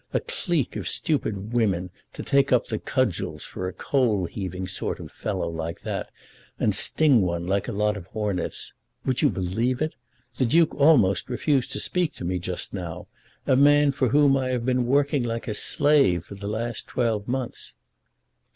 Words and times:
A 0.15 0.19
clique 0.19 0.75
of 0.75 0.87
stupid 0.87 1.53
women 1.53 1.91
to 2.13 2.23
take 2.23 2.51
up 2.51 2.65
the 2.65 2.79
cudgels 2.79 3.45
for 3.45 3.67
a 3.67 3.71
coal 3.73 4.25
heaving 4.25 4.67
sort 4.67 4.99
of 4.99 5.11
fellow 5.11 5.47
like 5.47 5.81
that, 5.81 6.09
and 6.59 6.73
sting 6.73 7.21
one 7.21 7.45
like 7.45 7.67
a 7.67 7.71
lot 7.71 7.95
of 7.95 8.07
hornets! 8.07 8.73
Would 9.05 9.21
you 9.21 9.29
believe 9.29 9.79
it? 9.79 9.93
the 10.37 10.45
Duke 10.47 10.73
almost 10.73 11.29
refused 11.29 11.71
to 11.73 11.79
speak 11.79 12.15
to 12.15 12.25
me 12.25 12.39
just 12.39 12.73
now 12.73 13.09
a 13.45 13.55
man 13.55 13.91
for 13.91 14.09
whom 14.09 14.35
I 14.35 14.47
have 14.47 14.65
been 14.65 14.87
working 14.87 15.21
like 15.21 15.47
a 15.47 15.53
slave 15.53 16.25
for 16.25 16.33
the 16.33 16.47
last 16.47 16.87
twelve 16.87 17.27
months!" 17.27 17.75